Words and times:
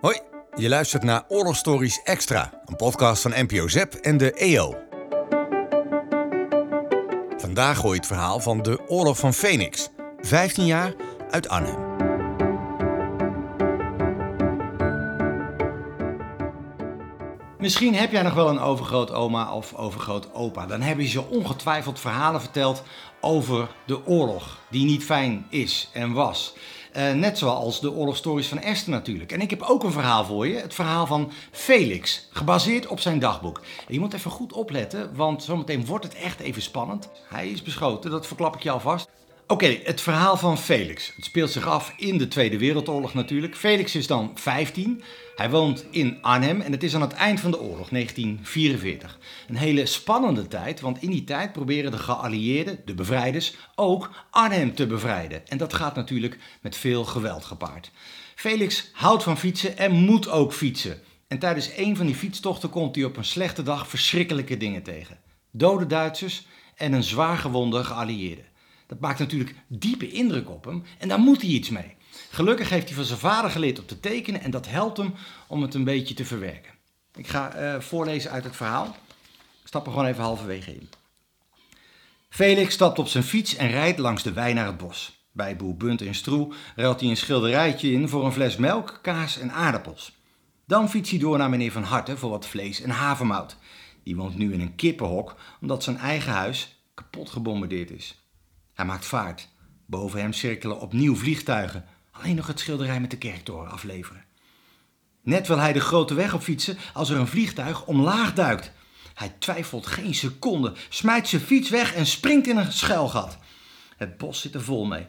Hoi, 0.00 0.18
je 0.54 0.68
luistert 0.68 1.02
naar 1.02 1.24
Oorlogstories 1.28 2.02
Extra, 2.02 2.50
een 2.64 2.76
podcast 2.76 3.22
van 3.22 3.32
NPO 3.34 3.68
ZEP 3.68 3.94
en 3.94 4.16
de 4.16 4.32
EO. 4.32 4.76
Vandaag 7.36 7.78
hoor 7.78 7.90
je 7.90 7.96
het 7.96 8.06
verhaal 8.06 8.40
van 8.40 8.62
de 8.62 8.88
Oorlog 8.88 9.18
van 9.18 9.32
Phoenix, 9.32 9.88
15 10.20 10.66
jaar 10.66 10.94
uit 11.30 11.48
Arnhem. 11.48 11.90
Misschien 17.58 17.94
heb 17.94 18.12
jij 18.12 18.22
nog 18.22 18.34
wel 18.34 18.48
een 18.48 18.60
overgrootoma 18.60 19.54
of 19.54 19.74
overgrootopa. 19.74 20.66
Dan 20.66 20.80
hebben 20.80 21.06
ze 21.06 21.22
ongetwijfeld 21.28 22.00
verhalen 22.00 22.40
verteld 22.40 22.82
over 23.20 23.68
de 23.86 24.06
oorlog, 24.06 24.58
die 24.70 24.84
niet 24.84 25.04
fijn 25.04 25.46
is 25.48 25.90
en 25.92 26.12
was. 26.12 26.54
Uh, 26.96 27.12
net 27.12 27.38
zoals 27.38 27.80
de 27.80 27.92
oorlogstories 27.92 28.48
van 28.48 28.60
Esther 28.60 28.92
natuurlijk. 28.92 29.32
En 29.32 29.40
ik 29.40 29.50
heb 29.50 29.62
ook 29.62 29.84
een 29.84 29.92
verhaal 29.92 30.24
voor 30.24 30.46
je. 30.46 30.56
Het 30.56 30.74
verhaal 30.74 31.06
van 31.06 31.32
Felix, 31.50 32.28
gebaseerd 32.30 32.86
op 32.86 33.00
zijn 33.00 33.18
dagboek. 33.18 33.60
En 33.86 33.94
je 33.94 34.00
moet 34.00 34.12
even 34.14 34.30
goed 34.30 34.52
opletten, 34.52 35.14
want 35.14 35.42
zometeen 35.42 35.86
wordt 35.86 36.04
het 36.04 36.14
echt 36.14 36.40
even 36.40 36.62
spannend. 36.62 37.08
Hij 37.28 37.48
is 37.48 37.62
beschoten, 37.62 38.10
dat 38.10 38.26
verklap 38.26 38.54
ik 38.54 38.62
je 38.62 38.70
alvast. 38.70 39.08
Oké, 39.50 39.80
het 39.84 40.00
verhaal 40.00 40.36
van 40.36 40.58
Felix. 40.58 41.12
Het 41.16 41.24
speelt 41.24 41.50
zich 41.50 41.66
af 41.66 41.94
in 41.96 42.18
de 42.18 42.28
Tweede 42.28 42.58
Wereldoorlog 42.58 43.14
natuurlijk. 43.14 43.56
Felix 43.56 43.94
is 43.94 44.06
dan 44.06 44.30
15. 44.34 45.02
Hij 45.36 45.50
woont 45.50 45.84
in 45.90 46.18
Arnhem 46.22 46.60
en 46.60 46.72
het 46.72 46.82
is 46.82 46.94
aan 46.94 47.00
het 47.00 47.12
eind 47.12 47.40
van 47.40 47.50
de 47.50 47.60
oorlog, 47.60 47.88
1944. 47.88 49.18
Een 49.48 49.56
hele 49.56 49.86
spannende 49.86 50.48
tijd, 50.48 50.80
want 50.80 51.02
in 51.02 51.10
die 51.10 51.24
tijd 51.24 51.52
proberen 51.52 51.90
de 51.90 51.98
geallieerden, 51.98 52.80
de 52.84 52.94
bevrijders, 52.94 53.54
ook 53.74 54.10
Arnhem 54.30 54.74
te 54.74 54.86
bevrijden. 54.86 55.48
En 55.48 55.58
dat 55.58 55.74
gaat 55.74 55.94
natuurlijk 55.94 56.38
met 56.60 56.76
veel 56.76 57.04
geweld 57.04 57.44
gepaard. 57.44 57.90
Felix 58.34 58.90
houdt 58.92 59.22
van 59.22 59.38
fietsen 59.38 59.78
en 59.78 59.92
moet 59.92 60.28
ook 60.28 60.52
fietsen. 60.52 61.00
En 61.28 61.38
tijdens 61.38 61.70
een 61.76 61.96
van 61.96 62.06
die 62.06 62.14
fietstochten 62.14 62.70
komt 62.70 62.94
hij 62.94 63.04
op 63.04 63.16
een 63.16 63.24
slechte 63.24 63.62
dag 63.62 63.88
verschrikkelijke 63.88 64.56
dingen 64.56 64.82
tegen. 64.82 65.18
Dode 65.50 65.86
Duitsers 65.86 66.46
en 66.76 66.92
een 66.92 67.04
zwaar 67.04 67.38
gewonde 67.38 67.84
geallieerde. 67.84 68.48
Dat 68.90 69.00
maakt 69.00 69.18
natuurlijk 69.18 69.54
diepe 69.66 70.10
indruk 70.10 70.50
op 70.50 70.64
hem 70.64 70.82
en 70.98 71.08
daar 71.08 71.18
moet 71.18 71.40
hij 71.40 71.50
iets 71.50 71.70
mee. 71.70 71.96
Gelukkig 72.30 72.68
heeft 72.68 72.86
hij 72.86 72.96
van 72.96 73.04
zijn 73.04 73.18
vader 73.18 73.50
geleerd 73.50 73.78
om 73.78 73.86
te 73.86 74.00
tekenen 74.00 74.40
en 74.40 74.50
dat 74.50 74.68
helpt 74.68 74.96
hem 74.96 75.14
om 75.46 75.62
het 75.62 75.74
een 75.74 75.84
beetje 75.84 76.14
te 76.14 76.24
verwerken. 76.24 76.72
Ik 77.14 77.26
ga 77.26 77.74
uh, 77.74 77.80
voorlezen 77.80 78.30
uit 78.30 78.44
het 78.44 78.56
verhaal. 78.56 78.96
Ik 79.60 79.66
stap 79.66 79.86
er 79.86 79.92
gewoon 79.92 80.06
even 80.06 80.22
halverwege 80.22 80.74
in. 80.74 80.88
Felix 82.28 82.74
stapt 82.74 82.98
op 82.98 83.08
zijn 83.08 83.24
fiets 83.24 83.56
en 83.56 83.70
rijdt 83.70 83.98
langs 83.98 84.22
de 84.22 84.32
wei 84.32 84.54
naar 84.54 84.66
het 84.66 84.76
bos. 84.76 85.24
Bij 85.32 85.56
boer 85.56 85.76
Bunt 85.76 86.02
en 86.02 86.14
Stroe 86.14 86.52
ruilt 86.76 87.00
hij 87.00 87.08
een 87.08 87.16
schilderijtje 87.16 87.92
in 87.92 88.08
voor 88.08 88.24
een 88.24 88.32
fles 88.32 88.56
melk, 88.56 88.98
kaas 89.02 89.38
en 89.38 89.52
aardappels. 89.52 90.12
Dan 90.66 90.90
fietst 90.90 91.10
hij 91.10 91.20
door 91.20 91.38
naar 91.38 91.50
meneer 91.50 91.72
Van 91.72 91.82
Harten 91.82 92.18
voor 92.18 92.30
wat 92.30 92.46
vlees 92.46 92.80
en 92.80 92.90
havermout. 92.90 93.56
Die 94.02 94.16
woont 94.16 94.36
nu 94.36 94.52
in 94.52 94.60
een 94.60 94.74
kippenhok 94.74 95.36
omdat 95.60 95.82
zijn 95.82 95.96
eigen 95.96 96.32
huis 96.32 96.82
kapot 96.94 97.30
gebombardeerd 97.30 97.90
is. 97.90 98.19
Hij 98.80 98.88
maakt 98.88 99.06
vaart. 99.06 99.48
Boven 99.86 100.20
hem 100.20 100.32
cirkelen 100.32 100.80
opnieuw 100.80 101.16
vliegtuigen. 101.16 101.84
Alleen 102.10 102.36
nog 102.36 102.46
het 102.46 102.60
schilderij 102.60 103.00
met 103.00 103.10
de 103.10 103.18
kerktoren 103.18 103.70
afleveren. 103.70 104.24
Net 105.22 105.46
wil 105.46 105.58
hij 105.58 105.72
de 105.72 105.80
grote 105.80 106.14
weg 106.14 106.34
op 106.34 106.42
fietsen 106.42 106.78
als 106.92 107.10
er 107.10 107.16
een 107.16 107.26
vliegtuig 107.26 107.86
omlaag 107.86 108.34
duikt. 108.34 108.72
Hij 109.14 109.34
twijfelt 109.38 109.86
geen 109.86 110.14
seconde, 110.14 110.72
smijt 110.88 111.28
zijn 111.28 111.42
fiets 111.42 111.70
weg 111.70 111.94
en 111.94 112.06
springt 112.06 112.46
in 112.46 112.56
een 112.56 112.72
schuilgat. 112.72 113.38
Het 113.96 114.16
bos 114.16 114.40
zit 114.40 114.54
er 114.54 114.62
vol 114.62 114.84
mee. 114.84 115.06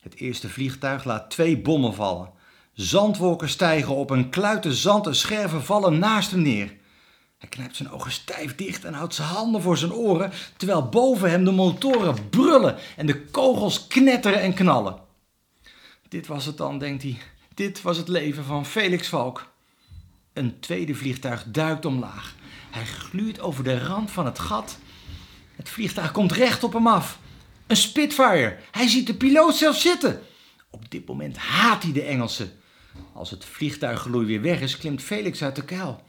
Het 0.00 0.14
eerste 0.14 0.48
vliegtuig 0.48 1.04
laat 1.04 1.30
twee 1.30 1.58
bommen 1.58 1.94
vallen. 1.94 2.30
Zandwolken 2.72 3.48
stijgen 3.48 3.94
op 3.94 4.10
een 4.10 4.30
kluiten 4.30 4.72
zand 4.72 5.06
en 5.06 5.16
scherven 5.16 5.64
vallen 5.64 5.98
naast 5.98 6.30
hem 6.30 6.42
neer. 6.42 6.76
Hij 7.40 7.48
knijpt 7.48 7.76
zijn 7.76 7.90
ogen 7.90 8.12
stijf 8.12 8.54
dicht 8.54 8.84
en 8.84 8.94
houdt 8.94 9.14
zijn 9.14 9.28
handen 9.28 9.62
voor 9.62 9.76
zijn 9.76 9.92
oren, 9.92 10.32
terwijl 10.56 10.88
boven 10.88 11.30
hem 11.30 11.44
de 11.44 11.50
motoren 11.50 12.28
brullen 12.28 12.76
en 12.96 13.06
de 13.06 13.24
kogels 13.24 13.86
knetteren 13.86 14.40
en 14.40 14.54
knallen. 14.54 14.98
Dit 16.08 16.26
was 16.26 16.44
het 16.44 16.56
dan, 16.56 16.78
denkt 16.78 17.02
hij. 17.02 17.18
Dit 17.54 17.82
was 17.82 17.96
het 17.96 18.08
leven 18.08 18.44
van 18.44 18.66
Felix 18.66 19.08
Valk. 19.08 19.52
Een 20.32 20.60
tweede 20.60 20.94
vliegtuig 20.94 21.44
duikt 21.46 21.84
omlaag. 21.84 22.34
Hij 22.70 22.84
gluurt 22.84 23.40
over 23.40 23.64
de 23.64 23.78
rand 23.78 24.10
van 24.10 24.24
het 24.26 24.38
gat. 24.38 24.78
Het 25.56 25.68
vliegtuig 25.68 26.10
komt 26.12 26.32
recht 26.32 26.64
op 26.64 26.72
hem 26.72 26.86
af. 26.86 27.18
Een 27.66 27.76
Spitfire. 27.76 28.56
Hij 28.70 28.88
ziet 28.88 29.06
de 29.06 29.14
piloot 29.14 29.54
zelf 29.54 29.76
zitten. 29.76 30.20
Op 30.70 30.90
dit 30.90 31.06
moment 31.06 31.36
haat 31.36 31.82
hij 31.82 31.92
de 31.92 32.02
Engelsen. 32.02 32.52
Als 33.12 33.30
het 33.30 33.44
vliegtuiggeloei 33.44 34.26
weer 34.26 34.42
weg 34.42 34.60
is, 34.60 34.76
klimt 34.76 35.02
Felix 35.02 35.42
uit 35.42 35.56
de 35.56 35.64
kuil. 35.64 36.08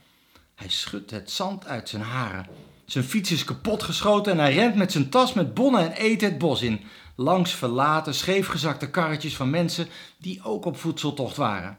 Hij 0.62 0.70
schudt 0.70 1.10
het 1.10 1.30
zand 1.30 1.66
uit 1.66 1.88
zijn 1.88 2.02
haren. 2.02 2.46
Zijn 2.84 3.04
fiets 3.04 3.30
is 3.30 3.44
kapotgeschoten 3.44 4.32
en 4.32 4.38
hij 4.38 4.54
rent 4.54 4.74
met 4.74 4.92
zijn 4.92 5.08
tas 5.08 5.32
met 5.32 5.54
bonnen 5.54 5.80
en 5.80 5.92
eten 5.92 6.28
het 6.28 6.38
bos 6.38 6.62
in. 6.62 6.80
Langs 7.16 7.54
verlaten, 7.54 8.14
scheefgezakte 8.14 8.90
karretjes 8.90 9.36
van 9.36 9.50
mensen 9.50 9.88
die 10.18 10.42
ook 10.42 10.64
op 10.64 10.76
voedseltocht 10.76 11.36
waren. 11.36 11.78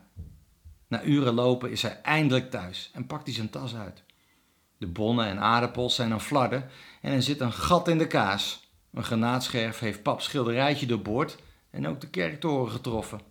Na 0.88 1.04
uren 1.04 1.34
lopen 1.34 1.72
is 1.72 1.82
hij 1.82 2.02
eindelijk 2.02 2.50
thuis 2.52 2.90
en 2.94 3.08
pakt 3.08 3.26
hij 3.26 3.34
zijn 3.36 3.50
tas 3.50 3.76
uit. 3.76 4.04
De 4.78 4.88
bonnen 4.88 5.26
en 5.26 5.40
aardappels 5.40 5.96
zijn 5.96 6.12
een 6.12 6.20
flarden 6.20 6.70
en 7.02 7.12
er 7.12 7.24
zit 7.24 7.40
een 7.40 7.54
gat 7.54 7.88
in 7.88 7.98
de 7.98 8.08
kaas. 8.08 8.70
Een 8.94 9.04
granaatscherf 9.04 9.80
heeft 9.80 10.04
paps 10.04 10.26
schilderijtje 10.26 10.86
doorboord 10.86 11.38
en 11.70 11.88
ook 11.88 12.02
de 12.02 12.10
kerktoren 12.10 12.72
getroffen. 12.72 13.22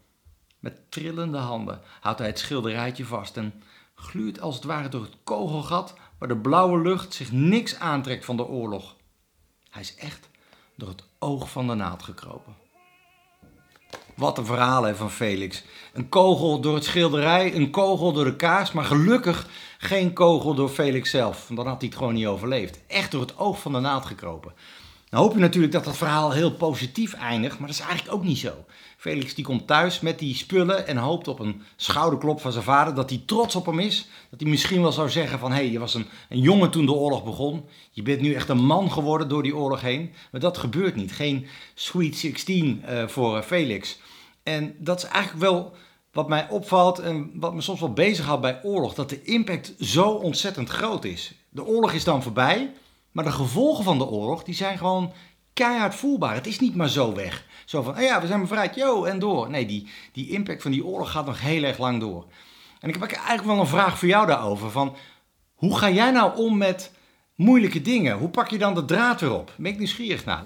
Met 0.58 0.90
trillende 0.90 1.38
handen 1.38 1.80
houdt 2.00 2.19
hij 2.19 2.28
het 2.28 2.38
schilderijtje 2.38 3.04
vast 3.04 3.36
en 3.36 3.62
gluurt 4.02 4.40
als 4.40 4.54
het 4.54 4.64
ware 4.64 4.88
door 4.88 5.02
het 5.02 5.16
kogelgat 5.24 5.94
waar 6.18 6.28
de 6.28 6.36
blauwe 6.36 6.80
lucht 6.82 7.14
zich 7.14 7.32
niks 7.32 7.78
aantrekt 7.78 8.24
van 8.24 8.36
de 8.36 8.46
oorlog. 8.46 8.96
Hij 9.70 9.82
is 9.82 9.94
echt 9.94 10.28
door 10.76 10.88
het 10.88 11.04
oog 11.18 11.50
van 11.50 11.66
de 11.66 11.74
naald 11.74 12.02
gekropen. 12.02 12.54
Wat 14.14 14.38
een 14.38 14.46
verhaal 14.46 14.94
van 14.94 15.10
Felix. 15.10 15.64
Een 15.92 16.08
kogel 16.08 16.60
door 16.60 16.74
het 16.74 16.84
schilderij, 16.84 17.54
een 17.54 17.70
kogel 17.70 18.12
door 18.12 18.24
de 18.24 18.36
kaas, 18.36 18.72
maar 18.72 18.84
gelukkig 18.84 19.46
geen 19.78 20.12
kogel 20.12 20.54
door 20.54 20.69
Felix 20.69 21.10
zelf. 21.10 21.46
Want 21.46 21.58
dan 21.58 21.69
had 21.69 21.80
hij 21.80 21.88
het 21.88 21.98
gewoon 21.98 22.14
niet 22.14 22.26
overleefd. 22.26 22.80
Echt 22.86 23.10
door 23.10 23.20
het 23.20 23.38
oog 23.38 23.60
van 23.60 23.72
de 23.72 23.80
naald 23.80 24.06
gekropen. 24.06 24.52
Nou 25.12 25.25
hoop 25.25 25.34
je 25.34 25.41
natuurlijk 25.41 25.73
dat 25.73 25.84
dat 25.84 25.97
verhaal 25.97 26.31
heel 26.31 26.53
positief 26.53 27.12
eindigt, 27.12 27.59
maar 27.59 27.69
dat 27.69 27.77
is 27.77 27.84
eigenlijk 27.84 28.15
ook 28.15 28.25
niet 28.25 28.39
zo. 28.39 28.65
Felix 28.97 29.34
die 29.34 29.45
komt 29.45 29.67
thuis 29.67 30.00
met 30.00 30.19
die 30.19 30.34
spullen 30.34 30.87
en 30.87 30.97
hoopt 30.97 31.28
op 31.28 31.39
een 31.39 31.62
schouderklop 31.77 32.41
van 32.41 32.53
zijn 32.53 32.65
vader 32.65 32.95
dat 32.95 33.11
hij 33.11 33.23
trots 33.27 33.56
op 33.56 33.67
hem 33.67 33.78
is. 33.78 34.09
Dat 34.31 34.41
hij 34.41 34.50
misschien 34.50 34.83
wel 34.83 34.93
zou 34.93 35.11
zeggen 35.11 35.39
van 35.39 35.50
hé, 35.50 35.56
hey, 35.56 35.71
je 35.71 35.78
was 35.78 35.95
een, 35.95 36.06
een 36.28 36.41
jongen 36.41 36.71
toen 36.71 36.87
de 36.87 36.93
oorlog 36.93 37.25
begon. 37.25 37.65
Je 37.91 38.03
bent 38.03 38.21
nu 38.21 38.34
echt 38.34 38.49
een 38.49 38.65
man 38.65 38.93
geworden 38.93 39.28
door 39.28 39.43
die 39.43 39.56
oorlog 39.56 39.81
heen. 39.81 40.12
Maar 40.31 40.41
dat 40.41 40.59
gebeurt 40.59 40.95
niet. 40.95 41.12
Geen 41.12 41.47
Sweet 41.75 42.17
16 42.17 42.84
uh, 42.89 43.06
voor 43.06 43.37
uh, 43.37 43.43
Felix. 43.43 43.99
En 44.43 44.75
dat 44.79 44.99
is 44.99 45.05
eigenlijk 45.05 45.44
wel 45.44 45.73
wat 46.12 46.29
mij 46.29 46.49
opvalt 46.49 46.99
en 46.99 47.31
wat 47.34 47.55
me 47.55 47.61
soms 47.61 47.81
wel 47.81 47.93
bezighoudt 47.93 48.43
bij 48.43 48.61
oorlog. 48.62 48.94
Dat 48.94 49.09
de 49.09 49.23
impact 49.23 49.75
zo 49.81 50.11
ontzettend 50.11 50.69
groot 50.69 51.05
is. 51.05 51.34
De 51.49 51.65
oorlog 51.65 51.93
is 51.93 52.05
dan 52.05 52.23
voorbij. 52.23 52.73
Maar 53.12 53.25
de 53.25 53.33
gevolgen 53.33 53.84
van 53.84 53.99
de 53.99 54.06
oorlog, 54.06 54.43
die 54.43 54.55
zijn 54.55 54.78
gewoon 54.78 55.12
keihard 55.53 55.95
voelbaar. 55.95 56.34
Het 56.34 56.47
is 56.47 56.59
niet 56.59 56.75
maar 56.75 56.89
zo 56.89 57.15
weg. 57.15 57.45
Zo 57.65 57.83
van, 57.83 57.95
oh 57.95 58.03
ja, 58.03 58.21
we 58.21 58.27
zijn 58.27 58.41
bevrijd, 58.41 58.75
yo, 58.75 59.05
en 59.05 59.19
door. 59.19 59.50
Nee, 59.50 59.67
die, 59.67 59.89
die 60.12 60.31
impact 60.31 60.62
van 60.62 60.71
die 60.71 60.84
oorlog 60.84 61.11
gaat 61.11 61.27
nog 61.27 61.41
heel 61.41 61.62
erg 61.62 61.78
lang 61.78 62.00
door. 62.00 62.25
En 62.81 62.89
ik 62.89 62.95
heb 62.95 63.12
eigenlijk 63.12 63.45
wel 63.45 63.59
een 63.59 63.67
vraag 63.67 63.99
voor 63.99 64.09
jou 64.09 64.27
daarover. 64.27 64.71
Van, 64.71 64.97
hoe 65.55 65.78
ga 65.78 65.91
jij 65.91 66.11
nou 66.11 66.37
om 66.37 66.56
met 66.56 66.93
moeilijke 67.34 67.83
dingen? 67.83 68.19
Hoe 68.19 68.28
pak 68.28 68.49
je 68.49 68.59
dan 68.59 68.75
de 68.75 68.84
draad 68.84 69.21
weer 69.21 69.33
op? 69.33 69.53
Ben 69.56 69.73
ik 69.73 69.79
nieuwsgierig 69.79 70.25
naar. 70.25 70.44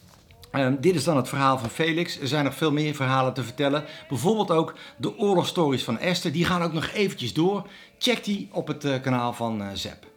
Uh, 0.53 0.69
dit 0.81 0.95
is 0.95 1.05
dan 1.05 1.17
het 1.17 1.29
verhaal 1.29 1.59
van 1.59 1.71
Felix. 1.71 2.21
Er 2.21 2.29
zijn 2.29 2.45
nog 2.45 2.55
veel 2.55 2.73
meer 2.73 2.95
verhalen 2.95 3.35
te 3.35 3.43
vertellen. 3.43 3.85
Bijvoorbeeld 4.09 4.51
ook 4.51 4.75
de 4.97 5.19
oorlogstories 5.19 5.85
van 5.85 5.99
Esther. 5.99 6.33
Die 6.33 6.45
gaan 6.45 6.63
ook 6.63 6.73
nog 6.73 6.89
eventjes 6.89 7.33
door. 7.33 7.69
Check 7.99 8.25
die 8.25 8.49
op 8.53 8.67
het 8.67 8.85
uh, 8.85 9.01
kanaal 9.01 9.33
van 9.33 9.63
uh, 9.63 9.69
Zep. 9.75 10.16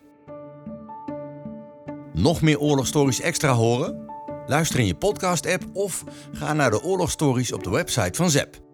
Nog 2.20 2.42
meer 2.42 2.60
oorlogstories 2.60 3.22
extra 3.22 3.54
horen? 3.54 4.06
Luister 4.48 4.80
in 4.80 4.86
je 4.86 4.96
podcast-app 4.96 5.64
of 5.74 6.04
ga 6.32 6.54
naar 6.54 6.72
de 6.72 6.84
oorlogstories 6.84 7.52
op 7.52 7.64
de 7.64 7.70
website 7.70 8.14
van 8.14 8.30
ZEP. 8.30 8.69